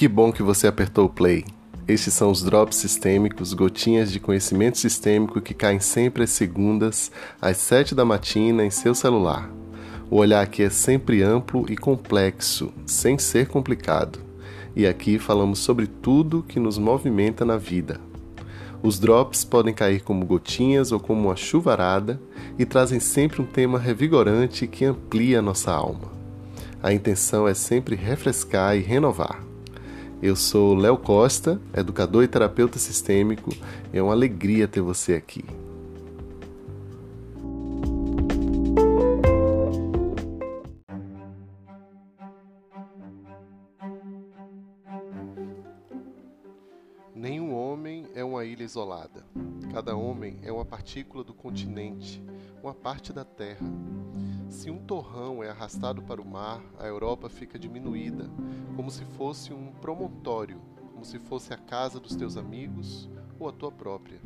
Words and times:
Que 0.00 0.08
bom 0.08 0.32
que 0.32 0.42
você 0.42 0.66
apertou 0.66 1.04
o 1.04 1.10
play. 1.10 1.44
Estes 1.86 2.14
são 2.14 2.30
os 2.30 2.42
drops 2.42 2.78
sistêmicos, 2.78 3.52
gotinhas 3.52 4.10
de 4.10 4.18
conhecimento 4.18 4.78
sistêmico 4.78 5.42
que 5.42 5.52
caem 5.52 5.78
sempre 5.78 6.22
às 6.22 6.30
segundas, 6.30 7.12
às 7.38 7.58
sete 7.58 7.94
da 7.94 8.02
matina 8.02 8.64
em 8.64 8.70
seu 8.70 8.94
celular. 8.94 9.50
O 10.10 10.16
olhar 10.16 10.40
aqui 10.40 10.62
é 10.62 10.70
sempre 10.70 11.22
amplo 11.22 11.70
e 11.70 11.76
complexo, 11.76 12.72
sem 12.86 13.18
ser 13.18 13.48
complicado. 13.48 14.20
E 14.74 14.86
aqui 14.86 15.18
falamos 15.18 15.58
sobre 15.58 15.86
tudo 15.86 16.46
que 16.48 16.58
nos 16.58 16.78
movimenta 16.78 17.44
na 17.44 17.58
vida. 17.58 18.00
Os 18.82 18.98
drops 18.98 19.44
podem 19.44 19.74
cair 19.74 20.00
como 20.00 20.24
gotinhas 20.24 20.92
ou 20.92 20.98
como 20.98 21.26
uma 21.26 21.36
chuvarada 21.36 22.18
e 22.58 22.64
trazem 22.64 23.00
sempre 23.00 23.42
um 23.42 23.46
tema 23.46 23.78
revigorante 23.78 24.66
que 24.66 24.86
amplia 24.86 25.42
nossa 25.42 25.70
alma. 25.70 26.10
A 26.82 26.90
intenção 26.90 27.46
é 27.46 27.52
sempre 27.52 27.94
refrescar 27.94 28.74
e 28.74 28.80
renovar. 28.80 29.49
Eu 30.22 30.36
sou 30.36 30.74
Léo 30.74 30.98
Costa, 30.98 31.58
educador 31.74 32.22
e 32.22 32.28
terapeuta 32.28 32.78
sistêmico. 32.78 33.50
É 33.90 34.02
uma 34.02 34.12
alegria 34.12 34.68
ter 34.68 34.82
você 34.82 35.14
aqui. 35.14 35.42
Nenhum 47.14 47.54
homem 47.54 48.06
é 48.14 48.22
uma 48.22 48.44
ilha 48.44 48.62
isolada. 48.62 49.24
É 50.42 50.50
uma 50.50 50.64
partícula 50.64 51.22
do 51.22 51.34
continente, 51.34 52.22
uma 52.62 52.74
parte 52.74 53.12
da 53.12 53.24
Terra. 53.24 53.66
Se 54.48 54.70
um 54.70 54.78
torrão 54.78 55.44
é 55.44 55.50
arrastado 55.50 56.02
para 56.02 56.20
o 56.20 56.26
mar, 56.26 56.62
a 56.78 56.86
Europa 56.86 57.28
fica 57.28 57.58
diminuída, 57.58 58.28
como 58.74 58.90
se 58.90 59.04
fosse 59.04 59.52
um 59.52 59.70
promontório, 59.72 60.60
como 60.92 61.04
se 61.04 61.18
fosse 61.18 61.52
a 61.52 61.58
casa 61.58 62.00
dos 62.00 62.16
teus 62.16 62.36
amigos 62.36 63.08
ou 63.38 63.48
a 63.48 63.52
tua 63.52 63.70
própria. 63.70 64.20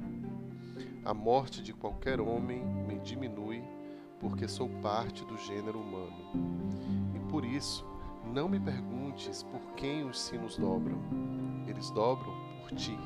A 1.04 1.12
morte 1.12 1.62
de 1.62 1.72
qualquer 1.72 2.20
homem 2.20 2.64
me 2.64 2.98
diminui, 3.00 3.62
porque 4.18 4.48
sou 4.48 4.68
parte 4.80 5.24
do 5.24 5.36
gênero 5.36 5.80
humano. 5.80 7.12
E 7.14 7.18
por 7.30 7.44
isso, 7.44 7.84
não 8.24 8.48
me 8.48 8.58
perguntes 8.58 9.42
por 9.42 9.60
quem 9.74 10.04
os 10.04 10.20
sinos 10.20 10.56
dobram. 10.56 10.98
Eles 11.66 11.90
dobram 11.90 12.32
por 12.60 12.70
ti. 12.74 12.96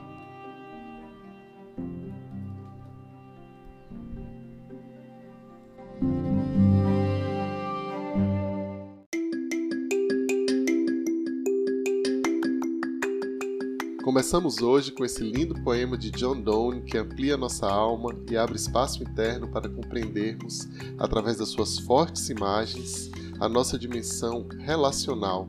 Começamos 14.08 14.62
hoje 14.62 14.90
com 14.90 15.04
esse 15.04 15.22
lindo 15.22 15.54
poema 15.62 15.94
de 15.94 16.10
John 16.10 16.40
Donne 16.40 16.80
que 16.80 16.96
amplia 16.96 17.36
nossa 17.36 17.70
alma 17.70 18.08
e 18.30 18.38
abre 18.38 18.56
espaço 18.56 19.02
interno 19.02 19.46
para 19.48 19.68
compreendermos, 19.68 20.66
através 20.96 21.36
das 21.36 21.50
suas 21.50 21.78
fortes 21.78 22.30
imagens, 22.30 23.10
a 23.38 23.46
nossa 23.50 23.78
dimensão 23.78 24.46
relacional, 24.60 25.46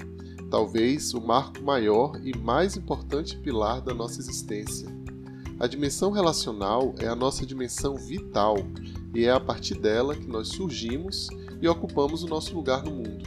talvez 0.51 1.13
o 1.13 1.21
marco 1.21 1.63
maior 1.63 2.19
e 2.21 2.37
mais 2.37 2.75
importante 2.75 3.37
pilar 3.37 3.79
da 3.79 3.93
nossa 3.93 4.19
existência. 4.19 4.89
A 5.57 5.65
dimensão 5.65 6.11
relacional 6.11 6.93
é 6.99 7.07
a 7.07 7.15
nossa 7.15 7.45
dimensão 7.45 7.95
vital 7.95 8.57
e 9.15 9.23
é 9.23 9.31
a 9.31 9.39
partir 9.39 9.75
dela 9.75 10.17
que 10.17 10.27
nós 10.27 10.49
surgimos 10.49 11.29
e 11.61 11.67
ocupamos 11.69 12.23
o 12.23 12.27
nosso 12.27 12.53
lugar 12.53 12.83
no 12.83 12.91
mundo. 12.91 13.23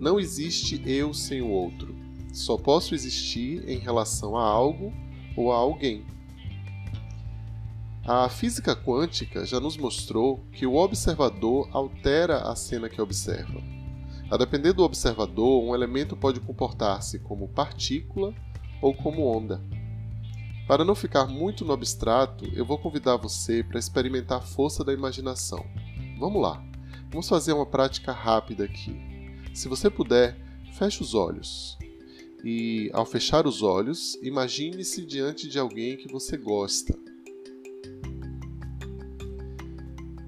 Não 0.00 0.18
existe 0.18 0.82
eu 0.84 1.14
sem 1.14 1.40
o 1.40 1.48
outro 1.48 1.91
só 2.32 2.56
posso 2.56 2.94
existir 2.94 3.68
em 3.68 3.78
relação 3.78 4.36
a 4.36 4.42
algo 4.42 4.92
ou 5.36 5.52
a 5.52 5.56
alguém. 5.56 6.04
A 8.04 8.28
física 8.28 8.74
quântica 8.74 9.44
já 9.44 9.60
nos 9.60 9.76
mostrou 9.76 10.44
que 10.50 10.66
o 10.66 10.74
observador 10.74 11.68
altera 11.72 12.38
a 12.38 12.56
cena 12.56 12.88
que 12.88 13.00
observa. 13.00 13.60
A 14.30 14.36
depender 14.36 14.72
do 14.72 14.82
observador, 14.82 15.62
um 15.62 15.74
elemento 15.74 16.16
pode 16.16 16.40
comportar-se 16.40 17.18
como 17.18 17.48
partícula 17.48 18.34
ou 18.80 18.94
como 18.94 19.26
onda. 19.26 19.62
Para 20.66 20.84
não 20.84 20.94
ficar 20.94 21.26
muito 21.26 21.64
no 21.64 21.72
abstrato, 21.72 22.46
eu 22.54 22.64
vou 22.64 22.78
convidar 22.78 23.16
você 23.16 23.62
para 23.62 23.78
experimentar 23.78 24.38
a 24.38 24.42
força 24.42 24.82
da 24.82 24.92
imaginação. 24.92 25.64
Vamos 26.18 26.40
lá, 26.40 26.64
vamos 27.10 27.28
fazer 27.28 27.52
uma 27.52 27.66
prática 27.66 28.10
rápida 28.10 28.64
aqui. 28.64 28.98
Se 29.52 29.68
você 29.68 29.90
puder, 29.90 30.36
feche 30.72 31.02
os 31.02 31.14
olhos 31.14 31.78
e, 32.44 32.90
ao 32.92 33.06
fechar 33.06 33.46
os 33.46 33.62
olhos, 33.62 34.18
imagine-se 34.22 35.06
diante 35.06 35.48
de 35.48 35.58
alguém 35.58 35.96
que 35.96 36.10
você 36.10 36.36
gosta. 36.36 36.98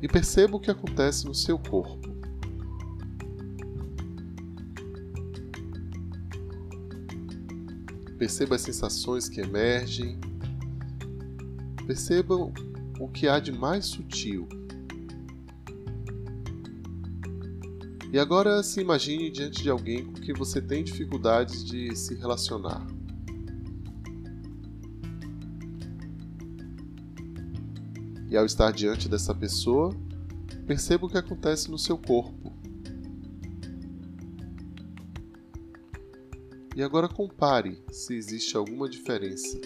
E 0.01 0.07
perceba 0.07 0.57
o 0.57 0.61
que 0.61 0.71
acontece 0.71 1.27
no 1.27 1.35
seu 1.35 1.59
corpo. 1.59 2.15
Perceba 8.19 8.55
as 8.55 8.63
sensações 8.63 9.29
que 9.29 9.41
emergem. 9.41 10.19
Perceba 11.87 12.35
o 12.37 13.09
que 13.09 13.27
há 13.27 13.41
de 13.41 13.51
mais 13.51 13.87
sutil. 13.87 14.47
E 18.15 18.19
agora 18.21 18.63
se 18.63 18.81
imagine 18.81 19.29
diante 19.29 19.61
de 19.61 19.69
alguém 19.69 20.05
com 20.05 20.13
que 20.13 20.33
você 20.33 20.63
tem 20.63 20.85
dificuldades 20.85 21.65
de 21.65 21.97
se 21.97 22.15
relacionar. 22.15 22.87
E 28.31 28.37
ao 28.37 28.47
estar 28.47 28.71
diante 28.71 29.09
dessa 29.09 29.35
pessoa, 29.35 29.93
perceba 30.65 31.07
o 31.07 31.09
que 31.09 31.19
acontece 31.19 31.69
no 31.69 31.77
seu 31.77 31.99
corpo. 31.99 32.53
E 36.77 36.85
agora 36.85 37.09
compare 37.09 37.83
se 37.91 38.15
existe 38.15 38.57
alguma 38.57 38.89
diferença 38.89 39.59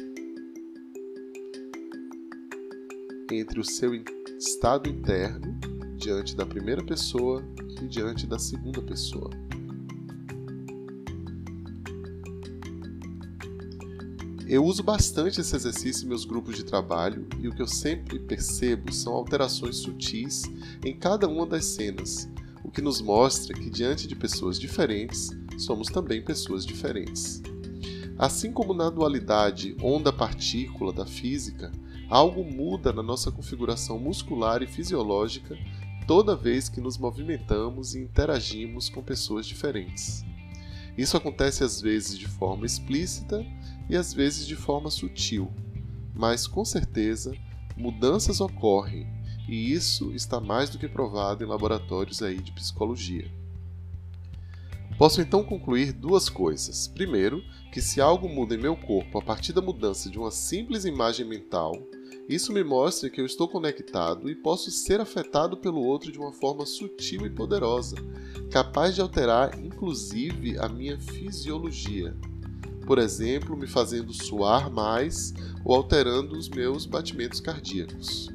entre 3.30 3.60
o 3.60 3.64
seu 3.64 3.92
estado 4.38 4.88
interno 4.88 5.77
diante 5.98 6.34
da 6.34 6.46
primeira 6.46 6.82
pessoa 6.82 7.44
e 7.82 7.86
diante 7.86 8.26
da 8.26 8.38
segunda 8.38 8.80
pessoa. 8.80 9.30
Eu 14.46 14.64
uso 14.64 14.82
bastante 14.82 15.42
esse 15.42 15.54
exercício 15.54 16.06
em 16.06 16.08
meus 16.08 16.24
grupos 16.24 16.56
de 16.56 16.64
trabalho 16.64 17.26
e 17.38 17.48
o 17.48 17.54
que 17.54 17.60
eu 17.60 17.66
sempre 17.66 18.18
percebo 18.18 18.90
são 18.90 19.12
alterações 19.12 19.76
sutis 19.76 20.44
em 20.82 20.96
cada 20.96 21.28
uma 21.28 21.44
das 21.44 21.66
cenas, 21.66 22.26
o 22.64 22.70
que 22.70 22.80
nos 22.80 23.02
mostra 23.02 23.52
que 23.52 23.68
diante 23.68 24.06
de 24.06 24.16
pessoas 24.16 24.58
diferentes, 24.58 25.36
somos 25.58 25.88
também 25.88 26.22
pessoas 26.22 26.64
diferentes. 26.64 27.42
Assim 28.16 28.50
como 28.50 28.72
na 28.72 28.88
dualidade 28.88 29.76
onda-partícula 29.82 30.94
da 30.94 31.04
física, 31.04 31.70
algo 32.08 32.42
muda 32.42 32.90
na 32.90 33.02
nossa 33.02 33.30
configuração 33.30 33.98
muscular 33.98 34.62
e 34.62 34.66
fisiológica 34.66 35.58
toda 36.08 36.34
vez 36.34 36.70
que 36.70 36.80
nos 36.80 36.96
movimentamos 36.96 37.94
e 37.94 38.00
interagimos 38.00 38.88
com 38.88 39.02
pessoas 39.02 39.46
diferentes. 39.46 40.24
Isso 40.96 41.18
acontece 41.18 41.62
às 41.62 41.82
vezes 41.82 42.18
de 42.18 42.26
forma 42.26 42.64
explícita 42.64 43.44
e 43.90 43.94
às 43.94 44.14
vezes 44.14 44.46
de 44.46 44.56
forma 44.56 44.90
sutil, 44.90 45.52
mas 46.14 46.46
com 46.46 46.64
certeza 46.64 47.36
mudanças 47.76 48.40
ocorrem 48.40 49.06
e 49.46 49.70
isso 49.70 50.10
está 50.14 50.40
mais 50.40 50.70
do 50.70 50.78
que 50.78 50.88
provado 50.88 51.44
em 51.44 51.46
laboratórios 51.46 52.22
aí 52.22 52.40
de 52.40 52.52
psicologia. 52.52 53.30
Posso 54.96 55.20
então 55.20 55.44
concluir 55.44 55.92
duas 55.92 56.30
coisas. 56.30 56.88
Primeiro, 56.88 57.44
que 57.70 57.82
se 57.82 58.00
algo 58.00 58.28
muda 58.30 58.54
em 58.54 58.58
meu 58.58 58.76
corpo 58.76 59.18
a 59.18 59.22
partir 59.22 59.52
da 59.52 59.60
mudança 59.60 60.08
de 60.08 60.18
uma 60.18 60.30
simples 60.30 60.86
imagem 60.86 61.28
mental, 61.28 61.72
isso 62.28 62.52
me 62.52 62.62
mostra 62.62 63.08
que 63.08 63.20
eu 63.20 63.24
estou 63.24 63.48
conectado 63.48 64.28
e 64.28 64.34
posso 64.34 64.70
ser 64.70 65.00
afetado 65.00 65.56
pelo 65.56 65.80
outro 65.80 66.12
de 66.12 66.18
uma 66.18 66.32
forma 66.32 66.66
sutil 66.66 67.24
e 67.24 67.30
poderosa, 67.30 67.96
capaz 68.50 68.94
de 68.94 69.00
alterar 69.00 69.58
inclusive 69.58 70.58
a 70.58 70.68
minha 70.68 70.98
fisiologia. 71.00 72.14
Por 72.86 72.98
exemplo, 72.98 73.56
me 73.56 73.66
fazendo 73.66 74.12
suar 74.12 74.70
mais 74.70 75.32
ou 75.64 75.74
alterando 75.74 76.36
os 76.36 76.48
meus 76.48 76.84
batimentos 76.84 77.40
cardíacos. 77.40 78.28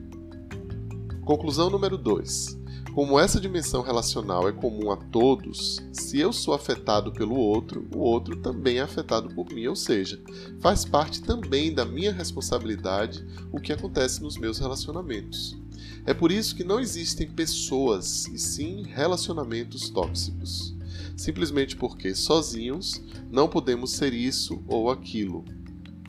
Conclusão 1.24 1.70
número 1.70 1.98
2. 1.98 2.63
Como 2.94 3.20
essa 3.20 3.42
dimensão 3.42 3.82
relacional 3.82 4.48
é 4.48 4.52
comum 4.52 4.92
a 4.92 4.98
todos, 4.98 5.82
se 5.92 6.20
eu 6.20 6.32
sou 6.32 6.54
afetado 6.54 7.12
pelo 7.12 7.36
outro, 7.36 7.88
o 7.92 7.98
outro 7.98 8.36
também 8.36 8.78
é 8.78 8.82
afetado 8.82 9.34
por 9.34 9.52
mim, 9.52 9.66
ou 9.66 9.76
seja, 9.76 10.22
faz 10.60 10.86
parte 10.86 11.24
também 11.24 11.74
da 11.74 11.86
minha 11.86 12.14
responsabilidade 12.14 13.26
o 13.52 13.60
que 13.60 13.74
acontece 13.74 14.22
nos 14.22 14.38
meus 14.38 14.60
relacionamentos. 14.60 15.58
É 16.06 16.14
por 16.14 16.32
isso 16.32 16.56
que 16.56 16.64
não 16.64 16.80
existem 16.80 17.28
pessoas, 17.28 18.28
e 18.28 18.38
sim 18.38 18.84
relacionamentos 18.84 19.90
tóxicos. 19.90 20.76
simplesmente 21.16 21.76
porque 21.76 22.14
sozinhos 22.14 23.02
não 23.32 23.48
podemos 23.48 23.92
ser 23.92 24.14
isso 24.14 24.64
ou 24.68 24.90
aquilo. 24.92 25.46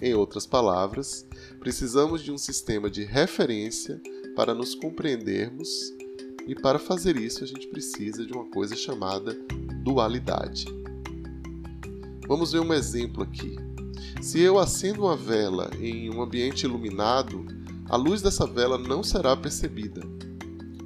Em 0.03 0.15
outras 0.15 0.47
palavras, 0.47 1.27
precisamos 1.61 2.23
de 2.23 2.33
um 2.33 2.39
sistema 2.39 2.91
de 2.91 3.05
referência 3.05 4.01
para 4.35 4.55
nos 4.55 4.75
compreendermos 4.75 5.94
e 6.47 6.55
para 6.55 6.79
fazer 6.79 7.17
isso 7.17 7.43
a 7.43 7.47
gente 7.47 7.67
precisa 7.69 8.25
de 8.25 8.33
uma 8.33 8.45
coisa 8.45 8.77
chamada 8.77 9.37
dualidade. 9.83 10.67
Vamos 12.27 12.53
ver 12.53 12.61
um 12.61 12.73
exemplo 12.73 13.23
aqui. 13.23 13.57
Se 14.21 14.41
eu 14.41 14.59
acendo 14.59 15.03
uma 15.03 15.17
vela 15.17 15.71
em 15.79 16.09
um 16.15 16.23
ambiente 16.23 16.65
iluminado, 16.65 17.45
a 17.89 17.97
luz 17.97 18.23
dessa 18.23 18.47
vela 18.47 18.79
não 18.79 19.03
será 19.03 19.37
percebida. 19.37 20.01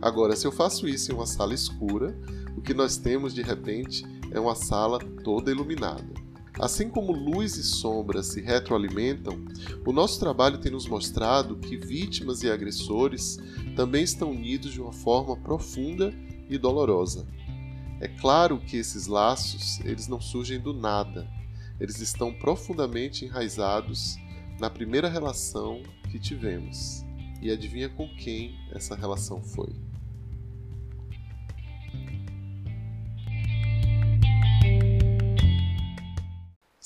Agora, 0.02 0.34
se 0.34 0.46
eu 0.46 0.52
faço 0.52 0.88
isso 0.88 1.12
em 1.12 1.14
uma 1.14 1.26
sala 1.26 1.54
escura, 1.54 2.16
o 2.56 2.60
que 2.60 2.74
nós 2.74 2.96
temos 2.96 3.32
de 3.32 3.42
repente 3.42 4.04
é 4.30 4.40
uma 4.40 4.54
sala 4.54 4.98
toda 5.22 5.50
iluminada. 5.50 6.17
Assim 6.58 6.90
como 6.90 7.12
luz 7.12 7.56
e 7.56 7.62
sombra 7.62 8.20
se 8.20 8.40
retroalimentam, 8.40 9.44
o 9.86 9.92
nosso 9.92 10.18
trabalho 10.18 10.58
tem 10.58 10.72
nos 10.72 10.88
mostrado 10.88 11.56
que 11.56 11.76
vítimas 11.76 12.42
e 12.42 12.50
agressores 12.50 13.38
também 13.76 14.02
estão 14.02 14.32
unidos 14.32 14.72
de 14.72 14.80
uma 14.80 14.92
forma 14.92 15.36
profunda 15.36 16.12
e 16.50 16.58
dolorosa. 16.58 17.28
É 18.00 18.08
claro 18.08 18.58
que 18.58 18.76
esses 18.76 19.06
laços, 19.06 19.78
eles 19.84 20.08
não 20.08 20.20
surgem 20.20 20.58
do 20.58 20.72
nada. 20.72 21.28
Eles 21.78 22.00
estão 22.00 22.34
profundamente 22.34 23.24
enraizados 23.24 24.16
na 24.58 24.68
primeira 24.68 25.08
relação 25.08 25.82
que 26.10 26.18
tivemos. 26.18 27.04
E 27.40 27.52
adivinha 27.52 27.88
com 27.88 28.08
quem 28.16 28.56
essa 28.72 28.96
relação 28.96 29.40
foi? 29.40 29.87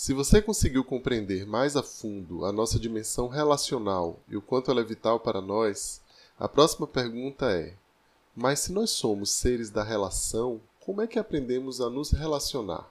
Se 0.02 0.12
você 0.12 0.42
conseguiu 0.42 0.82
compreender 0.82 1.46
mais 1.46 1.76
a 1.76 1.82
fundo 1.82 2.44
a 2.44 2.50
nossa 2.50 2.76
dimensão 2.76 3.28
relacional 3.28 4.18
e 4.26 4.36
o 4.36 4.42
quanto 4.42 4.68
ela 4.68 4.80
é 4.80 4.84
vital 4.84 5.20
para 5.20 5.40
nós, 5.40 6.00
a 6.36 6.48
próxima 6.48 6.88
pergunta 6.88 7.52
é: 7.52 7.76
mas 8.34 8.58
se 8.58 8.72
nós 8.72 8.90
somos 8.90 9.30
seres 9.30 9.70
da 9.70 9.84
relação, 9.84 10.60
como 10.80 11.02
é 11.02 11.06
que 11.06 11.20
aprendemos 11.20 11.80
a 11.80 11.88
nos 11.88 12.10
relacionar? 12.10 12.90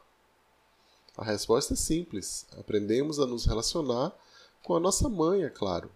A 1.18 1.26
resposta 1.26 1.74
é 1.74 1.76
simples: 1.76 2.46
aprendemos 2.58 3.20
a 3.20 3.26
nos 3.26 3.44
relacionar 3.44 4.18
com 4.64 4.74
a 4.74 4.80
nossa 4.80 5.10
mãe, 5.10 5.44
é 5.44 5.50
claro. 5.50 5.92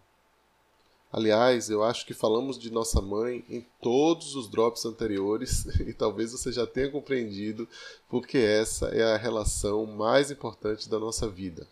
Aliás, 1.18 1.70
eu 1.70 1.82
acho 1.82 2.06
que 2.06 2.14
falamos 2.14 2.60
de 2.60 2.70
nossa 2.70 3.00
mãe 3.00 3.46
em 3.48 3.66
todos 3.82 4.36
os 4.36 4.50
drops 4.50 4.86
anteriores 4.86 5.64
e 5.88 5.94
talvez 5.94 6.34
você 6.34 6.52
já 6.52 6.68
tenha 6.68 6.92
compreendido 6.92 7.70
porque 8.10 8.38
essa 8.38 8.88
é 8.88 9.02
a 9.02 9.16
relação 9.16 9.86
mais 9.86 10.30
importante 10.30 10.90
da 10.90 11.00
nossa 11.00 11.26
vida. 11.30 11.66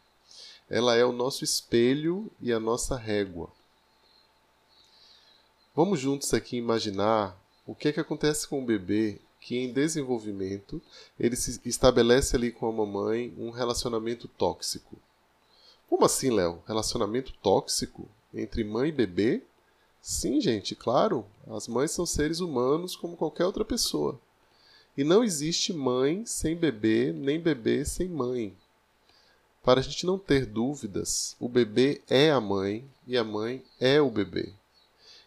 Ela 0.70 0.96
é 0.96 1.04
o 1.04 1.12
nosso 1.12 1.44
espelho 1.44 2.32
e 2.40 2.54
a 2.54 2.60
nossa 2.60 2.96
régua. 2.96 3.50
Vamos 5.76 6.00
juntos 6.00 6.34
aqui 6.34 6.56
imaginar 6.56 7.38
o 7.68 7.76
que, 7.76 7.90
é 7.90 7.92
que 7.92 8.00
acontece 8.00 8.48
com 8.48 8.64
o 8.64 8.66
bebê 8.66 9.20
que 9.42 9.58
em 9.58 9.74
desenvolvimento 9.74 10.82
ele 11.20 11.36
se 11.36 11.60
estabelece 11.66 12.34
ali 12.38 12.50
com 12.50 12.66
a 12.66 12.72
mamãe 12.72 13.34
um 13.38 13.50
relacionamento 13.50 14.26
tóxico. 14.26 14.98
Como 15.90 16.06
assim, 16.06 16.30
Léo? 16.30 16.64
Relacionamento 16.66 17.34
tóxico? 17.44 18.08
Entre 18.34 18.64
mãe 18.64 18.90
e 18.90 18.92
bebê? 18.92 19.42
Sim, 20.02 20.42
gente, 20.42 20.76
claro. 20.76 21.26
As 21.48 21.68
mães 21.68 21.92
são 21.92 22.06
seres 22.06 22.40
humanos 22.40 22.96
como 22.96 23.16
qualquer 23.16 23.46
outra 23.46 23.64
pessoa. 23.64 24.20
E 24.98 25.04
não 25.04 25.24
existe 25.24 25.74
mãe 25.74 26.26
sem 26.26 26.56
bebê, 26.56 27.12
nem 27.12 27.40
bebê 27.40 27.84
sem 27.86 28.08
mãe. 28.08 28.56
Para 29.64 29.80
a 29.80 29.84
gente 29.84 30.06
não 30.06 30.20
ter 30.20 30.46
dúvidas, 30.46 31.36
o 31.40 31.48
bebê 31.48 32.02
é 32.10 32.30
a 32.30 32.42
mãe 32.42 32.86
e 33.08 33.18
a 33.18 33.24
mãe 33.24 33.64
é 33.80 34.02
o 34.02 34.12
bebê. 34.12 34.52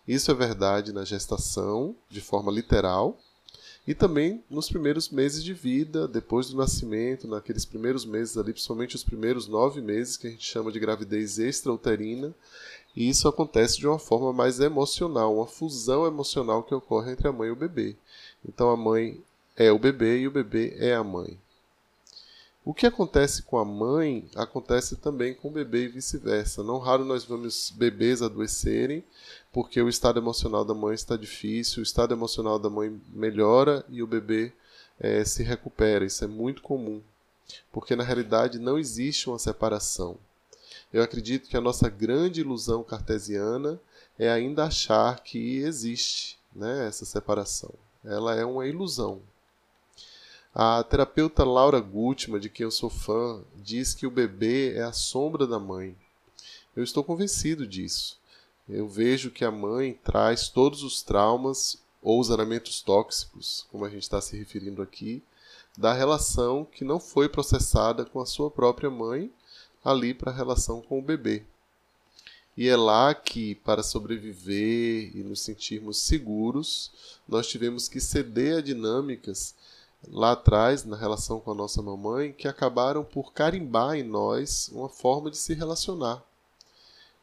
Isso 0.07 0.31
é 0.31 0.35
verdade 0.35 0.93
na 0.93 1.05
gestação, 1.05 1.97
de 2.09 2.21
forma 2.21 2.53
literal, 2.53 3.19
e 3.87 3.95
também 3.95 4.45
nos 4.51 4.69
primeiros 4.69 5.09
meses 5.09 5.43
de 5.43 5.55
vida, 5.55 6.07
depois 6.07 6.49
do 6.49 6.57
nascimento, 6.57 7.27
naqueles 7.27 7.65
primeiros 7.65 8.05
meses 8.05 8.37
ali, 8.37 8.53
principalmente 8.53 8.95
os 8.95 9.05
primeiros 9.05 9.49
nove 9.49 9.81
meses, 9.81 10.17
que 10.17 10.27
a 10.27 10.31
gente 10.31 10.45
chama 10.45 10.71
de 10.71 10.79
gravidez 10.79 11.39
extrauterina, 11.39 12.35
e 12.97 13.09
isso 13.09 13.29
acontece 13.29 13.79
de 13.79 13.87
uma 13.87 13.99
forma 13.99 14.33
mais 14.33 14.59
emocional, 14.59 15.37
uma 15.37 15.47
fusão 15.47 16.07
emocional 16.07 16.63
que 16.63 16.75
ocorre 16.75 17.13
entre 17.13 17.29
a 17.29 17.33
mãe 17.33 17.49
e 17.49 17.53
o 17.53 17.57
bebê. 17.57 17.95
Então 18.49 18.71
a 18.71 18.77
mãe 18.77 19.21
é 19.55 19.71
o 19.71 19.79
bebê 19.79 20.21
e 20.21 20.27
o 20.27 20.31
bebê 20.31 20.75
é 20.79 20.95
a 20.95 21.05
mãe. 21.05 21.39
O 22.65 22.75
que 22.75 22.87
acontece 22.87 23.43
com 23.43 23.59
a 23.59 23.65
mãe 23.65 24.29
acontece 24.35 24.97
também 24.97 25.35
com 25.35 25.49
o 25.49 25.53
bebê 25.53 25.85
e 25.85 25.89
vice-versa. 25.89 26.65
Não 26.65 26.79
raro 26.79 27.05
nós 27.05 27.25
vemos 27.25 27.71
bebês 27.71 28.23
adoecerem 28.23 29.05
porque 29.53 29.81
o 29.81 29.89
estado 29.89 30.19
emocional 30.19 30.65
da 30.65 30.75
mãe 30.75 30.95
está 30.95 31.17
difícil, 31.17 31.81
o 31.81 31.83
estado 31.85 32.13
emocional 32.13 32.59
da 32.59 32.69
mãe 32.69 33.01
melhora 33.13 33.85
e 33.89 34.03
o 34.03 34.07
bebê 34.07 34.53
é, 34.99 35.25
se 35.25 35.43
recupera. 35.43 36.05
Isso 36.05 36.25
é 36.25 36.27
muito 36.27 36.61
comum, 36.61 37.01
porque 37.71 37.95
na 37.95 38.03
realidade 38.03 38.59
não 38.59 38.79
existe 38.79 39.29
uma 39.29 39.39
separação. 39.39 40.19
Eu 40.93 41.03
acredito 41.03 41.49
que 41.49 41.57
a 41.57 41.61
nossa 41.61 41.89
grande 41.89 42.41
ilusão 42.41 42.83
cartesiana 42.83 43.81
é 44.19 44.31
ainda 44.31 44.65
achar 44.65 45.21
que 45.21 45.59
existe 45.59 46.39
né, 46.55 46.87
essa 46.87 47.05
separação. 47.05 47.75
Ela 48.05 48.35
é 48.35 48.45
uma 48.45 48.67
ilusão. 48.67 49.21
A 50.55 50.83
terapeuta 50.83 51.45
Laura 51.45 51.81
Gutman, 51.81 52.41
de 52.41 52.49
quem 52.49 52.65
eu 52.65 52.71
sou 52.71 52.89
fã, 52.89 53.43
diz 53.57 53.93
que 53.93 54.07
o 54.07 54.11
bebê 54.11 54.75
é 54.75 54.83
a 54.83 54.93
sombra 54.93 55.47
da 55.47 55.59
mãe. 55.59 55.95
Eu 56.75 56.83
estou 56.83 57.05
convencido 57.05 57.67
disso. 57.67 58.19
Eu 58.69 58.89
vejo 58.89 59.31
que 59.31 59.45
a 59.45 59.51
mãe 59.51 59.99
traz 60.03 60.49
todos 60.49 60.83
os 60.83 61.03
traumas 61.03 61.79
ou 62.01 62.21
os 62.21 62.31
aramentos 62.31 62.81
tóxicos, 62.81 63.67
como 63.71 63.85
a 63.85 63.91
gente 63.91 64.05
está 64.05 64.21
se 64.21 64.37
referindo 64.37 64.81
aqui, 64.81 65.23
da 65.77 65.93
relação 65.93 66.65
que 66.65 66.85
não 66.85 66.99
foi 66.99 67.29
processada 67.29 68.05
com 68.05 68.21
a 68.21 68.27
sua 68.27 68.51
própria 68.51 68.89
mãe 68.89 69.31
ali 69.87 70.13
para 70.13 70.31
a 70.31 70.35
relação 70.35 70.83
com 70.83 70.99
o 70.99 71.03
bebê. 71.03 71.45
E 72.57 72.69
é 72.69 72.77
lá 72.77 73.15
que, 73.15 73.55
para 73.57 73.83
sobreviver 73.83 75.15
e 75.15 75.23
nos 75.23 75.41
sentirmos 75.41 75.99
seguros, 75.99 76.91
nós 77.29 77.47
tivemos 77.47 77.89
que 77.89 78.01
ceder 78.01 78.57
a 78.57 78.61
dinâmicas 78.63 79.55
lá 80.09 80.33
atrás, 80.33 80.85
na 80.85 80.97
relação 80.97 81.39
com 81.39 81.51
a 81.51 81.55
nossa 81.55 81.83
mamãe, 81.83 82.33
que 82.33 82.49
acabaram 82.49 83.05
por 83.05 83.33
carimbar 83.33 83.97
em 83.97 84.03
nós 84.03 84.71
uma 84.73 84.89
forma 84.89 85.31
de 85.31 85.37
se 85.37 85.53
relacionar. 85.55 86.23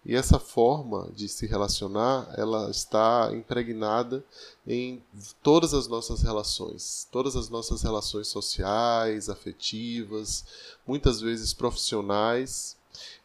E 0.05 0.15
essa 0.15 0.37
forma 0.37 1.09
de 1.15 1.29
se 1.29 1.47
relacionar, 1.47 2.33
ela 2.37 2.69
está 2.69 3.29
impregnada 3.33 4.23
em 4.67 5.01
todas 5.41 5.73
as 5.73 5.87
nossas 5.87 6.21
relações, 6.21 7.07
todas 7.09 7.37
as 7.37 7.49
nossas 7.49 7.83
relações 7.83 8.27
sociais, 8.27 9.29
afetivas, 9.29 10.45
muitas 10.85 11.21
vezes 11.21 11.53
profissionais. 11.53 12.75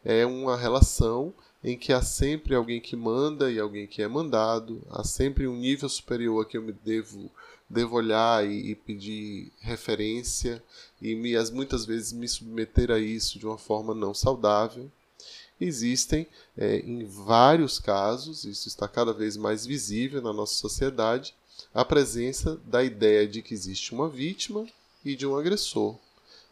É 0.05 0.25
uma 0.25 0.55
relação 0.55 1.33
em 1.61 1.77
que 1.77 1.91
há 1.91 2.01
sempre 2.01 2.55
alguém 2.55 2.79
que 2.79 2.95
manda 2.95 3.51
e 3.51 3.59
alguém 3.59 3.85
que 3.85 4.01
é 4.01 4.07
mandado, 4.07 4.81
há 4.89 5.03
sempre 5.03 5.47
um 5.49 5.57
nível 5.57 5.89
superior 5.89 6.41
a 6.41 6.45
que 6.45 6.57
eu 6.57 6.61
me 6.61 6.71
devo, 6.71 7.29
devo 7.69 7.97
olhar 7.97 8.47
e, 8.49 8.71
e 8.71 8.75
pedir 8.75 9.51
referência 9.59 10.63
e 11.01 11.13
me, 11.13 11.33
muitas 11.51 11.85
vezes 11.85 12.13
me 12.13 12.27
submeter 12.29 12.89
a 12.89 12.97
isso 12.97 13.37
de 13.37 13.45
uma 13.45 13.57
forma 13.57 13.93
não 13.93 14.13
saudável 14.13 14.89
existem 15.59 16.27
é, 16.57 16.77
em 16.77 17.05
vários 17.05 17.79
casos, 17.79 18.45
isso 18.45 18.67
está 18.67 18.87
cada 18.87 19.13
vez 19.13 19.35
mais 19.35 19.65
visível 19.65 20.21
na 20.21 20.33
nossa 20.33 20.53
sociedade, 20.55 21.33
a 21.73 21.83
presença 21.83 22.59
da 22.65 22.83
ideia 22.83 23.27
de 23.27 23.41
que 23.41 23.53
existe 23.53 23.93
uma 23.93 24.09
vítima 24.09 24.65
e 25.03 25.15
de 25.15 25.27
um 25.27 25.37
agressor. 25.37 25.95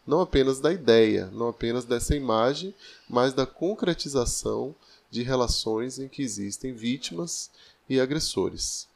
Não 0.05 0.21
apenas 0.21 0.59
da 0.59 0.71
ideia, 0.71 1.29
não 1.33 1.49
apenas 1.49 1.85
dessa 1.85 2.15
imagem, 2.15 2.73
mas 3.09 3.33
da 3.33 3.45
concretização 3.45 4.73
de 5.09 5.23
relações 5.23 5.99
em 5.99 6.07
que 6.07 6.21
existem 6.21 6.73
vítimas 6.73 7.49
e 7.89 7.99
agressores. 7.99 8.87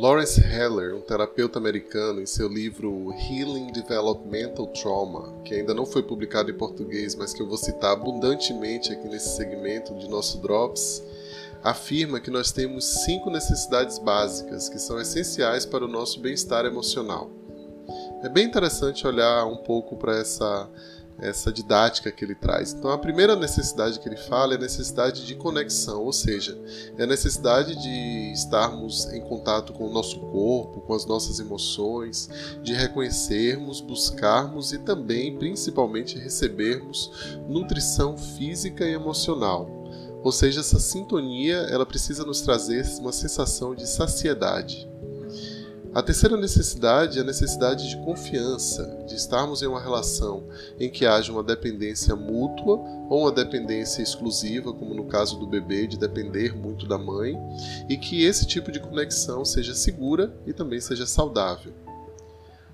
Lawrence 0.00 0.40
Heller, 0.40 0.94
um 0.94 1.00
terapeuta 1.00 1.58
americano, 1.58 2.20
em 2.20 2.26
seu 2.26 2.46
livro 2.46 3.12
Healing 3.14 3.72
Developmental 3.72 4.68
Trauma, 4.68 5.34
que 5.42 5.52
ainda 5.52 5.74
não 5.74 5.84
foi 5.84 6.04
publicado 6.04 6.52
em 6.52 6.54
português, 6.54 7.16
mas 7.16 7.34
que 7.34 7.42
eu 7.42 7.48
vou 7.48 7.56
citar 7.56 7.94
abundantemente 7.94 8.92
aqui 8.92 9.08
nesse 9.08 9.34
segmento 9.34 9.92
de 9.96 10.08
nosso 10.08 10.38
Drops, 10.38 11.02
afirma 11.64 12.20
que 12.20 12.30
nós 12.30 12.52
temos 12.52 12.84
cinco 12.84 13.28
necessidades 13.28 13.98
básicas 13.98 14.68
que 14.68 14.78
são 14.78 15.00
essenciais 15.00 15.66
para 15.66 15.84
o 15.84 15.88
nosso 15.88 16.20
bem-estar 16.20 16.64
emocional. 16.64 17.28
É 18.22 18.28
bem 18.28 18.46
interessante 18.46 19.04
olhar 19.04 19.46
um 19.46 19.56
pouco 19.56 19.96
para 19.96 20.16
essa 20.16 20.70
essa 21.20 21.52
didática 21.52 22.10
que 22.10 22.24
ele 22.24 22.34
traz. 22.34 22.72
Então, 22.72 22.90
a 22.90 22.98
primeira 22.98 23.34
necessidade 23.34 23.98
que 23.98 24.08
ele 24.08 24.16
fala 24.16 24.54
é 24.54 24.56
a 24.56 24.60
necessidade 24.60 25.26
de 25.26 25.34
conexão, 25.34 26.04
ou 26.04 26.12
seja, 26.12 26.58
é 26.96 27.02
a 27.02 27.06
necessidade 27.06 27.74
de 27.80 28.32
estarmos 28.32 29.06
em 29.12 29.20
contato 29.20 29.72
com 29.72 29.88
o 29.88 29.92
nosso 29.92 30.20
corpo, 30.20 30.80
com 30.80 30.94
as 30.94 31.04
nossas 31.04 31.40
emoções, 31.40 32.28
de 32.62 32.72
reconhecermos, 32.72 33.80
buscarmos 33.80 34.72
e 34.72 34.78
também, 34.78 35.36
principalmente, 35.36 36.18
recebermos 36.18 37.10
nutrição 37.48 38.16
física 38.16 38.84
e 38.84 38.92
emocional. 38.92 39.68
Ou 40.22 40.32
seja, 40.32 40.60
essa 40.60 40.78
sintonia 40.78 41.56
ela 41.70 41.86
precisa 41.86 42.24
nos 42.24 42.40
trazer 42.40 42.84
uma 42.98 43.12
sensação 43.12 43.74
de 43.74 43.86
saciedade. 43.86 44.88
A 45.94 46.02
terceira 46.02 46.36
necessidade 46.36 47.18
é 47.18 47.22
a 47.22 47.24
necessidade 47.24 47.88
de 47.88 47.96
confiança, 48.04 48.84
de 49.06 49.14
estarmos 49.14 49.62
em 49.62 49.66
uma 49.66 49.80
relação 49.80 50.44
em 50.78 50.90
que 50.90 51.06
haja 51.06 51.32
uma 51.32 51.42
dependência 51.42 52.14
mútua 52.14 52.78
ou 53.08 53.22
uma 53.22 53.32
dependência 53.32 54.02
exclusiva, 54.02 54.72
como 54.72 54.94
no 54.94 55.06
caso 55.06 55.38
do 55.38 55.46
bebê, 55.46 55.86
de 55.86 55.98
depender 55.98 56.54
muito 56.54 56.86
da 56.86 56.98
mãe, 56.98 57.34
e 57.88 57.96
que 57.96 58.22
esse 58.22 58.46
tipo 58.46 58.70
de 58.70 58.80
conexão 58.80 59.46
seja 59.46 59.74
segura 59.74 60.32
e 60.46 60.52
também 60.52 60.78
seja 60.78 61.06
saudável. 61.06 61.72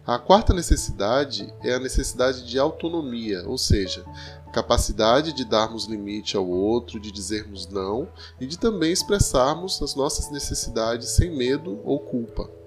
A 0.04 0.18
quarta 0.18 0.52
necessidade 0.52 1.54
é 1.62 1.72
a 1.72 1.80
necessidade 1.80 2.44
de 2.44 2.58
autonomia, 2.58 3.44
ou 3.46 3.56
seja, 3.56 4.04
capacidade 4.52 5.32
de 5.32 5.44
darmos 5.44 5.86
limite 5.86 6.36
ao 6.36 6.46
outro, 6.46 7.00
de 7.00 7.12
dizermos 7.12 7.66
não 7.68 8.08
e 8.40 8.46
de 8.46 8.58
também 8.58 8.92
expressarmos 8.92 9.80
as 9.80 9.94
nossas 9.94 10.30
necessidades 10.30 11.10
sem 11.10 11.34
medo 11.34 11.80
ou 11.84 12.00
culpa. 12.00 12.63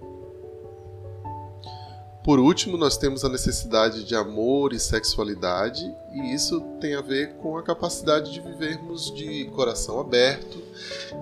Por 2.27 2.39
último, 2.39 2.75
nós 2.75 2.97
temos 2.97 3.23
a 3.23 3.29
necessidade 3.29 4.03
de 4.03 4.13
amor 4.13 4.73
e 4.73 4.79
sexualidade, 4.81 5.95
e 6.11 6.33
isso 6.33 6.59
tem 6.81 6.93
a 6.93 6.99
ver 6.99 7.35
com 7.35 7.57
a 7.57 7.63
capacidade 7.63 8.33
de 8.33 8.41
vivermos 8.41 9.15
de 9.15 9.45
coração 9.55 9.97
aberto 9.97 10.61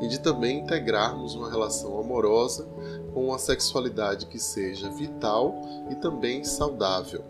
e 0.01 0.07
de 0.07 0.19
também 0.19 0.61
integrarmos 0.61 1.35
uma 1.35 1.47
relação 1.47 1.99
amorosa 1.99 2.67
com 3.13 3.27
uma 3.27 3.37
sexualidade 3.37 4.25
que 4.25 4.39
seja 4.39 4.89
vital 4.89 5.61
e 5.91 5.95
também 5.95 6.43
saudável. 6.43 7.23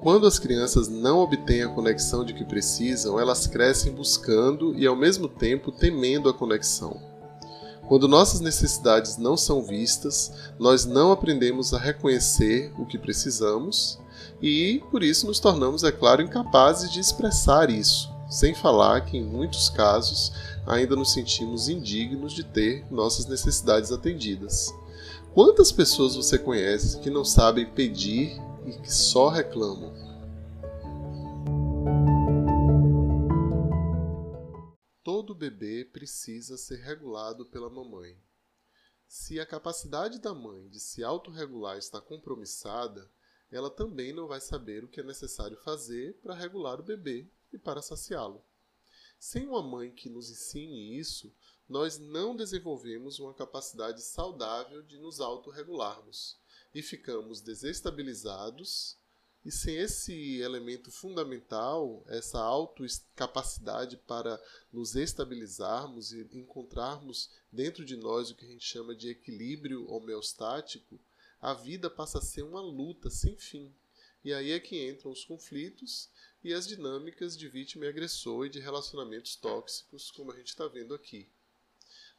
Quando 0.00 0.24
as 0.24 0.38
crianças 0.38 0.86
não 0.86 1.18
obtêm 1.18 1.64
a 1.64 1.74
conexão 1.74 2.24
de 2.24 2.34
que 2.34 2.44
precisam, 2.44 3.18
elas 3.18 3.48
crescem 3.48 3.92
buscando 3.92 4.78
e 4.78 4.86
ao 4.86 4.94
mesmo 4.94 5.26
tempo 5.26 5.72
temendo 5.72 6.28
a 6.28 6.32
conexão. 6.32 7.13
Quando 7.86 8.08
nossas 8.08 8.40
necessidades 8.40 9.18
não 9.18 9.36
são 9.36 9.62
vistas, 9.62 10.32
nós 10.58 10.86
não 10.86 11.12
aprendemos 11.12 11.74
a 11.74 11.78
reconhecer 11.78 12.72
o 12.78 12.86
que 12.86 12.98
precisamos 12.98 13.98
e, 14.40 14.82
por 14.90 15.02
isso, 15.02 15.26
nos 15.26 15.38
tornamos, 15.38 15.84
é 15.84 15.92
claro, 15.92 16.22
incapazes 16.22 16.90
de 16.90 16.98
expressar 16.98 17.68
isso, 17.68 18.10
sem 18.30 18.54
falar 18.54 19.02
que, 19.02 19.18
em 19.18 19.24
muitos 19.24 19.68
casos, 19.68 20.32
ainda 20.66 20.96
nos 20.96 21.12
sentimos 21.12 21.68
indignos 21.68 22.32
de 22.32 22.42
ter 22.42 22.86
nossas 22.90 23.26
necessidades 23.26 23.92
atendidas. 23.92 24.72
Quantas 25.34 25.70
pessoas 25.70 26.16
você 26.16 26.38
conhece 26.38 26.98
que 27.00 27.10
não 27.10 27.24
sabem 27.24 27.66
pedir 27.66 28.40
e 28.66 28.72
que 28.72 28.92
só 28.92 29.28
reclamam? 29.28 30.03
Todo 35.24 35.34
bebê 35.34 35.86
precisa 35.86 36.58
ser 36.58 36.80
regulado 36.80 37.46
pela 37.46 37.70
mamãe. 37.70 38.14
Se 39.08 39.40
a 39.40 39.46
capacidade 39.46 40.18
da 40.18 40.34
mãe 40.34 40.68
de 40.68 40.78
se 40.78 41.02
autorregular 41.02 41.78
está 41.78 41.98
compromissada, 41.98 43.10
ela 43.50 43.70
também 43.70 44.12
não 44.12 44.28
vai 44.28 44.38
saber 44.38 44.84
o 44.84 44.88
que 44.88 45.00
é 45.00 45.02
necessário 45.02 45.56
fazer 45.56 46.12
para 46.20 46.34
regular 46.34 46.78
o 46.78 46.82
bebê 46.82 47.26
e 47.50 47.56
para 47.56 47.80
saciá-lo. 47.80 48.44
Sem 49.18 49.48
uma 49.48 49.62
mãe 49.62 49.90
que 49.94 50.10
nos 50.10 50.28
ensine 50.28 50.98
isso, 50.98 51.34
nós 51.66 51.98
não 51.98 52.36
desenvolvemos 52.36 53.18
uma 53.18 53.32
capacidade 53.32 54.02
saudável 54.02 54.82
de 54.82 54.98
nos 54.98 55.20
autorregularmos 55.20 56.38
e 56.74 56.82
ficamos 56.82 57.40
desestabilizados 57.40 58.98
e 59.44 59.52
sem 59.52 59.76
esse 59.76 60.38
elemento 60.40 60.90
fundamental, 60.90 62.02
essa 62.08 62.40
autocapacidade 62.40 63.98
para 63.98 64.42
nos 64.72 64.96
estabilizarmos 64.96 66.12
e 66.12 66.26
encontrarmos 66.32 67.28
dentro 67.52 67.84
de 67.84 67.94
nós 67.94 68.30
o 68.30 68.34
que 68.34 68.46
a 68.46 68.48
gente 68.48 68.64
chama 68.64 68.94
de 68.94 69.10
equilíbrio 69.10 69.86
homeostático, 69.90 70.98
a 71.42 71.52
vida 71.52 71.90
passa 71.90 72.18
a 72.18 72.22
ser 72.22 72.42
uma 72.42 72.60
luta 72.60 73.10
sem 73.10 73.36
fim. 73.36 73.70
E 74.24 74.32
aí 74.32 74.52
é 74.52 74.58
que 74.58 74.88
entram 74.88 75.12
os 75.12 75.26
conflitos 75.26 76.08
e 76.42 76.54
as 76.54 76.66
dinâmicas 76.66 77.36
de 77.36 77.46
vítima 77.46 77.84
e 77.84 77.88
agressor 77.88 78.46
e 78.46 78.50
de 78.50 78.60
relacionamentos 78.60 79.36
tóxicos, 79.36 80.10
como 80.10 80.32
a 80.32 80.36
gente 80.36 80.48
está 80.48 80.66
vendo 80.66 80.94
aqui. 80.94 81.28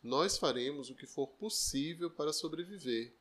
Nós 0.03 0.37
faremos 0.37 0.91
o 0.91 0.95
que 0.95 1.07
for 1.07 1.25
possível 1.25 2.11
para 2.11 2.31
sobreviver, 2.31 3.11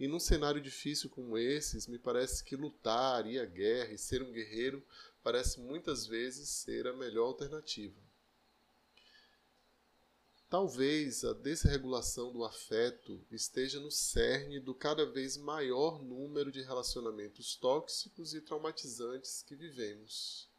e 0.00 0.08
num 0.08 0.18
cenário 0.18 0.62
difícil 0.62 1.10
como 1.10 1.36
esses, 1.36 1.86
me 1.86 1.98
parece 1.98 2.42
que 2.42 2.56
lutar, 2.56 3.26
ir 3.26 3.38
à 3.38 3.44
guerra 3.44 3.92
e 3.92 3.98
ser 3.98 4.22
um 4.22 4.32
guerreiro 4.32 4.82
parece 5.22 5.60
muitas 5.60 6.06
vezes 6.06 6.48
ser 6.48 6.86
a 6.86 6.96
melhor 6.96 7.26
alternativa. 7.26 8.00
Talvez 10.48 11.22
a 11.22 11.34
desregulação 11.34 12.32
do 12.32 12.42
afeto 12.44 13.24
esteja 13.30 13.78
no 13.78 13.90
cerne 13.90 14.58
do 14.58 14.74
cada 14.74 15.04
vez 15.04 15.36
maior 15.36 16.02
número 16.02 16.50
de 16.50 16.62
relacionamentos 16.62 17.54
tóxicos 17.54 18.34
e 18.34 18.40
traumatizantes 18.40 19.42
que 19.42 19.54
vivemos. 19.54 20.49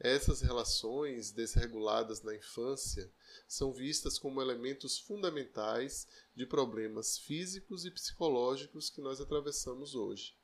Essas 0.00 0.40
relações 0.40 1.32
desreguladas 1.32 2.22
na 2.22 2.34
infância 2.34 3.10
são 3.48 3.72
vistas 3.72 4.16
como 4.16 4.40
elementos 4.40 4.96
fundamentais 4.96 6.06
de 6.36 6.46
problemas 6.46 7.18
físicos 7.18 7.84
e 7.84 7.90
psicológicos 7.90 8.90
que 8.90 9.00
nós 9.00 9.20
atravessamos 9.20 9.96
hoje. 9.96 10.36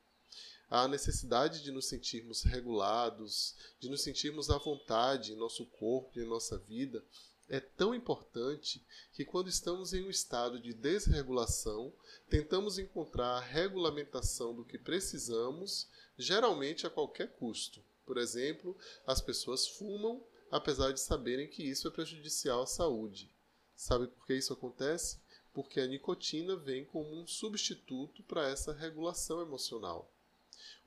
A 0.68 0.88
necessidade 0.88 1.62
de 1.62 1.70
nos 1.70 1.86
sentirmos 1.86 2.42
regulados, 2.42 3.54
de 3.78 3.88
nos 3.88 4.02
sentirmos 4.02 4.50
à 4.50 4.58
vontade 4.58 5.32
em 5.32 5.36
nosso 5.36 5.66
corpo 5.66 6.18
e 6.18 6.22
em 6.22 6.26
nossa 6.26 6.58
vida, 6.58 7.04
é 7.48 7.60
tão 7.60 7.94
importante 7.94 8.84
que, 9.12 9.24
quando 9.24 9.48
estamos 9.48 9.92
em 9.92 10.02
um 10.02 10.10
estado 10.10 10.58
de 10.58 10.72
desregulação, 10.72 11.92
tentamos 12.28 12.78
encontrar 12.78 13.36
a 13.36 13.40
regulamentação 13.40 14.52
do 14.52 14.64
que 14.64 14.78
precisamos, 14.78 15.86
geralmente 16.18 16.86
a 16.86 16.90
qualquer 16.90 17.28
custo. 17.36 17.84
Por 18.06 18.18
exemplo, 18.18 18.76
as 19.06 19.20
pessoas 19.20 19.66
fumam 19.66 20.22
apesar 20.50 20.92
de 20.92 21.00
saberem 21.00 21.48
que 21.48 21.64
isso 21.64 21.88
é 21.88 21.90
prejudicial 21.90 22.62
à 22.62 22.66
saúde. 22.66 23.28
Sabe 23.74 24.06
por 24.06 24.24
que 24.24 24.34
isso 24.34 24.52
acontece? 24.52 25.18
Porque 25.52 25.80
a 25.80 25.86
nicotina 25.86 26.54
vem 26.54 26.84
como 26.84 27.10
um 27.20 27.26
substituto 27.26 28.22
para 28.22 28.48
essa 28.48 28.72
regulação 28.72 29.40
emocional. 29.40 30.12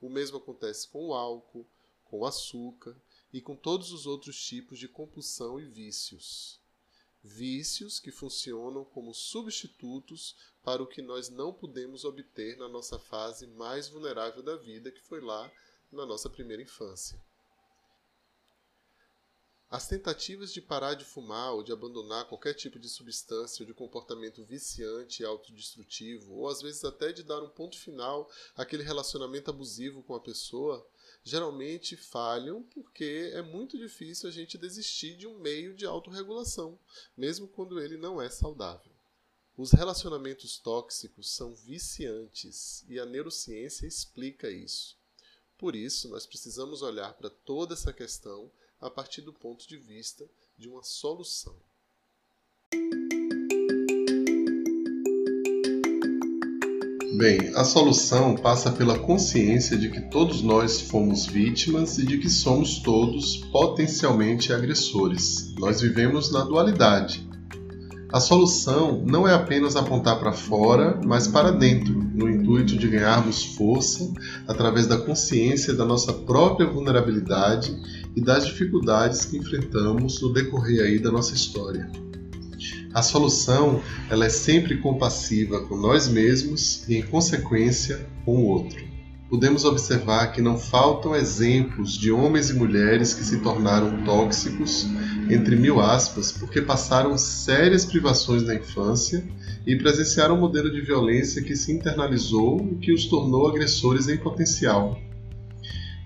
O 0.00 0.08
mesmo 0.08 0.38
acontece 0.38 0.88
com 0.88 1.08
o 1.08 1.14
álcool, 1.14 1.66
com 2.04 2.20
o 2.20 2.24
açúcar 2.24 2.96
e 3.30 3.42
com 3.42 3.54
todos 3.54 3.92
os 3.92 4.06
outros 4.06 4.42
tipos 4.42 4.78
de 4.78 4.88
compulsão 4.88 5.60
e 5.60 5.66
vícios. 5.66 6.58
Vícios 7.22 8.00
que 8.00 8.10
funcionam 8.10 8.86
como 8.86 9.12
substitutos 9.12 10.34
para 10.62 10.82
o 10.82 10.86
que 10.86 11.02
nós 11.02 11.28
não 11.28 11.52
pudemos 11.52 12.04
obter 12.04 12.56
na 12.56 12.68
nossa 12.68 12.98
fase 12.98 13.46
mais 13.46 13.88
vulnerável 13.88 14.42
da 14.42 14.56
vida, 14.56 14.90
que 14.90 15.02
foi 15.02 15.20
lá 15.20 15.52
na 15.90 16.06
nossa 16.06 16.28
primeira 16.28 16.62
infância. 16.62 17.18
As 19.70 19.86
tentativas 19.86 20.50
de 20.50 20.62
parar 20.62 20.94
de 20.94 21.04
fumar 21.04 21.52
ou 21.52 21.62
de 21.62 21.72
abandonar 21.72 22.26
qualquer 22.26 22.54
tipo 22.54 22.78
de 22.78 22.88
substância 22.88 23.62
ou 23.62 23.66
de 23.66 23.74
comportamento 23.74 24.42
viciante 24.42 25.22
e 25.22 25.26
autodestrutivo, 25.26 26.36
ou 26.36 26.48
às 26.48 26.62
vezes 26.62 26.84
até 26.84 27.12
de 27.12 27.22
dar 27.22 27.42
um 27.42 27.50
ponto 27.50 27.78
final 27.78 28.30
àquele 28.56 28.82
relacionamento 28.82 29.50
abusivo 29.50 30.02
com 30.02 30.14
a 30.14 30.20
pessoa, 30.20 30.88
geralmente 31.22 31.98
falham 31.98 32.62
porque 32.62 33.30
é 33.34 33.42
muito 33.42 33.76
difícil 33.76 34.26
a 34.26 34.32
gente 34.32 34.56
desistir 34.56 35.14
de 35.16 35.26
um 35.26 35.38
meio 35.38 35.74
de 35.74 35.84
autorregulação, 35.84 36.78
mesmo 37.14 37.46
quando 37.46 37.78
ele 37.78 37.98
não 37.98 38.22
é 38.22 38.30
saudável. 38.30 38.92
Os 39.54 39.72
relacionamentos 39.72 40.58
tóxicos 40.58 41.34
são 41.34 41.54
viciantes 41.54 42.86
e 42.88 42.98
a 42.98 43.04
neurociência 43.04 43.86
explica 43.86 44.50
isso. 44.50 44.97
Por 45.58 45.74
isso, 45.74 46.08
nós 46.08 46.24
precisamos 46.24 46.82
olhar 46.82 47.12
para 47.14 47.28
toda 47.28 47.74
essa 47.74 47.92
questão 47.92 48.48
a 48.80 48.88
partir 48.88 49.22
do 49.22 49.32
ponto 49.32 49.66
de 49.66 49.76
vista 49.76 50.24
de 50.56 50.68
uma 50.68 50.84
solução. 50.84 51.56
Bem, 57.16 57.52
a 57.56 57.64
solução 57.64 58.36
passa 58.36 58.70
pela 58.70 58.96
consciência 59.00 59.76
de 59.76 59.90
que 59.90 60.02
todos 60.02 60.40
nós 60.40 60.80
fomos 60.80 61.26
vítimas 61.26 61.98
e 61.98 62.06
de 62.06 62.18
que 62.18 62.30
somos 62.30 62.78
todos 62.78 63.38
potencialmente 63.50 64.52
agressores. 64.52 65.52
Nós 65.56 65.80
vivemos 65.80 66.30
na 66.30 66.44
dualidade. 66.44 67.27
A 68.10 68.20
solução 68.20 69.04
não 69.06 69.28
é 69.28 69.34
apenas 69.34 69.76
apontar 69.76 70.18
para 70.18 70.32
fora, 70.32 70.98
mas 71.04 71.28
para 71.28 71.52
dentro, 71.52 71.92
no 71.92 72.26
intuito 72.28 72.74
de 72.78 72.88
ganharmos 72.88 73.44
força 73.54 74.10
através 74.46 74.86
da 74.86 74.96
consciência 74.96 75.74
da 75.74 75.84
nossa 75.84 76.10
própria 76.12 76.66
vulnerabilidade 76.66 77.76
e 78.16 78.20
das 78.22 78.46
dificuldades 78.46 79.26
que 79.26 79.36
enfrentamos 79.36 80.22
no 80.22 80.32
decorrer 80.32 80.84
aí 80.84 80.98
da 80.98 81.12
nossa 81.12 81.34
história. 81.34 81.90
A 82.94 83.02
solução 83.02 83.82
ela 84.08 84.24
é 84.24 84.30
sempre 84.30 84.78
compassiva 84.78 85.60
com 85.66 85.76
nós 85.76 86.08
mesmos 86.08 86.88
e, 86.88 86.96
em 86.96 87.02
consequência, 87.02 88.06
com 88.24 88.38
o 88.38 88.46
outro. 88.46 88.87
Podemos 89.28 89.64
observar 89.64 90.32
que 90.32 90.40
não 90.40 90.56
faltam 90.58 91.14
exemplos 91.14 91.98
de 91.98 92.10
homens 92.10 92.48
e 92.48 92.54
mulheres 92.54 93.12
que 93.12 93.22
se 93.22 93.40
tornaram 93.40 94.02
tóxicos, 94.02 94.86
entre 95.28 95.54
mil 95.54 95.82
aspas, 95.82 96.32
porque 96.32 96.62
passaram 96.62 97.18
sérias 97.18 97.84
privações 97.84 98.42
na 98.42 98.54
infância 98.54 99.22
e 99.66 99.76
presenciaram 99.76 100.34
um 100.34 100.40
modelo 100.40 100.70
de 100.72 100.80
violência 100.80 101.42
que 101.42 101.54
se 101.54 101.70
internalizou 101.70 102.66
e 102.72 102.76
que 102.76 102.90
os 102.90 103.04
tornou 103.04 103.46
agressores 103.46 104.08
em 104.08 104.16
potencial. 104.16 104.98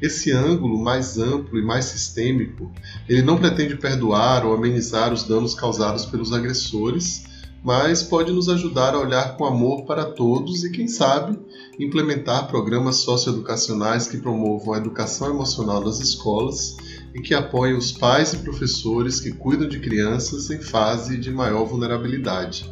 Esse 0.00 0.32
ângulo 0.32 0.82
mais 0.82 1.16
amplo 1.16 1.56
e 1.56 1.62
mais 1.62 1.84
sistêmico, 1.84 2.72
ele 3.08 3.22
não 3.22 3.38
pretende 3.38 3.76
perdoar 3.76 4.44
ou 4.44 4.52
amenizar 4.52 5.12
os 5.12 5.22
danos 5.22 5.54
causados 5.54 6.04
pelos 6.04 6.32
agressores, 6.32 7.22
mas 7.62 8.02
pode 8.02 8.32
nos 8.32 8.48
ajudar 8.48 8.94
a 8.94 8.98
olhar 8.98 9.36
com 9.36 9.44
amor 9.44 9.84
para 9.84 10.04
todos 10.04 10.64
e, 10.64 10.70
quem 10.70 10.88
sabe, 10.88 11.38
implementar 11.78 12.48
programas 12.48 12.96
socioeducacionais 12.96 14.08
que 14.08 14.18
promovam 14.18 14.74
a 14.74 14.78
educação 14.78 15.30
emocional 15.30 15.80
nas 15.80 16.00
escolas 16.00 16.76
e 17.14 17.20
que 17.20 17.34
apoiem 17.34 17.76
os 17.76 17.92
pais 17.92 18.32
e 18.32 18.38
professores 18.38 19.20
que 19.20 19.30
cuidam 19.30 19.68
de 19.68 19.78
crianças 19.78 20.50
em 20.50 20.60
fase 20.60 21.16
de 21.16 21.30
maior 21.30 21.64
vulnerabilidade. 21.64 22.68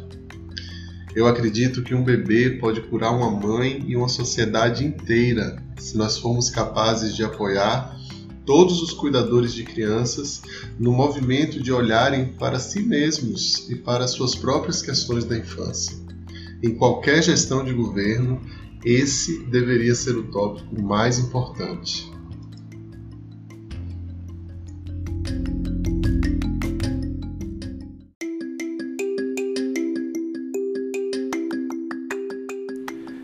Eu 1.15 1.27
acredito 1.27 1.83
que 1.83 1.93
um 1.95 2.03
bebê 2.03 2.51
pode 2.51 2.81
curar 2.81 3.11
uma 3.11 3.29
mãe 3.29 3.83
e 3.85 3.95
uma 3.95 4.09
sociedade 4.09 4.85
inteira 4.85 5.61
se 5.77 5.97
nós 5.97 6.17
formos 6.17 6.49
capazes 6.49 7.15
de 7.15 7.23
apoiar 7.23 7.97
todos 8.45 8.81
os 8.81 8.91
cuidadores 8.91 9.53
de 9.53 9.63
crianças 9.63 10.41
no 10.79 10.91
movimento 10.91 11.61
de 11.61 11.71
olharem 11.71 12.33
para 12.33 12.59
si 12.59 12.81
mesmos 12.81 13.69
e 13.69 13.75
para 13.75 14.07
suas 14.07 14.35
próprias 14.35 14.81
questões 14.81 15.23
da 15.25 15.37
infância. 15.37 15.97
Em 16.63 16.75
qualquer 16.75 17.23
gestão 17.23 17.63
de 17.63 17.73
governo, 17.73 18.41
esse 18.83 19.43
deveria 19.45 19.95
ser 19.95 20.17
o 20.17 20.23
tópico 20.23 20.81
mais 20.81 21.19
importante. 21.19 22.10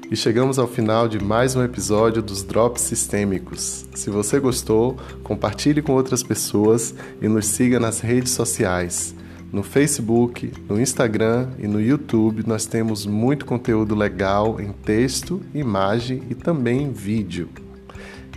E 0.09 0.15
chegamos 0.15 0.57
ao 0.57 0.69
final 0.69 1.05
de 1.09 1.21
mais 1.21 1.53
um 1.53 1.61
episódio 1.61 2.21
dos 2.21 2.41
Drops 2.41 2.81
Sistêmicos. 2.81 3.85
Se 3.93 4.09
você 4.09 4.39
gostou, 4.39 4.95
compartilhe 5.21 5.81
com 5.81 5.91
outras 5.91 6.23
pessoas 6.23 6.95
e 7.21 7.27
nos 7.27 7.45
siga 7.47 7.77
nas 7.77 7.99
redes 7.99 8.31
sociais. 8.31 9.13
No 9.51 9.61
Facebook, 9.63 10.53
no 10.69 10.79
Instagram 10.79 11.49
e 11.59 11.67
no 11.67 11.81
YouTube 11.81 12.45
nós 12.47 12.65
temos 12.65 13.05
muito 13.05 13.45
conteúdo 13.45 13.95
legal 13.95 14.61
em 14.61 14.71
texto, 14.71 15.41
imagem 15.53 16.23
e 16.29 16.35
também 16.35 16.83
em 16.83 16.91
vídeo. 16.93 17.49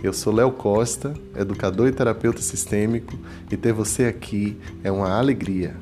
Eu 0.03 0.11
sou 0.11 0.33
Léo 0.33 0.51
Costa, 0.51 1.13
educador 1.37 1.87
e 1.87 1.93
terapeuta 1.93 2.41
sistêmico, 2.41 3.17
e 3.49 3.55
ter 3.55 3.71
você 3.71 4.05
aqui 4.05 4.57
é 4.83 4.91
uma 4.91 5.17
alegria. 5.17 5.77